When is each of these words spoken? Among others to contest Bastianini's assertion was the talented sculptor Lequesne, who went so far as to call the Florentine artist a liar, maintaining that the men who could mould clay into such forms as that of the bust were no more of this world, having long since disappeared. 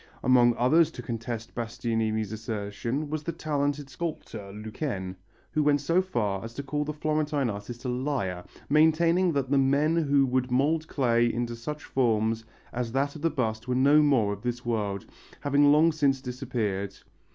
Among 0.23 0.55
others 0.57 0.89
to 0.93 1.03
contest 1.03 1.53
Bastianini's 1.53 2.31
assertion 2.31 3.11
was 3.11 3.21
the 3.21 3.31
talented 3.31 3.87
sculptor 3.87 4.51
Lequesne, 4.51 5.15
who 5.51 5.61
went 5.61 5.79
so 5.79 6.01
far 6.01 6.43
as 6.43 6.55
to 6.55 6.63
call 6.63 6.83
the 6.83 6.91
Florentine 6.91 7.51
artist 7.51 7.85
a 7.85 7.87
liar, 7.87 8.43
maintaining 8.67 9.31
that 9.33 9.51
the 9.51 9.59
men 9.59 9.95
who 9.95 10.25
could 10.27 10.49
mould 10.49 10.87
clay 10.87 11.31
into 11.31 11.55
such 11.55 11.83
forms 11.83 12.45
as 12.73 12.93
that 12.93 13.15
of 13.15 13.21
the 13.21 13.29
bust 13.29 13.67
were 13.67 13.75
no 13.75 14.01
more 14.01 14.33
of 14.33 14.41
this 14.41 14.65
world, 14.65 15.05
having 15.41 15.71
long 15.71 15.91
since 15.91 16.19
disappeared. 16.19 16.97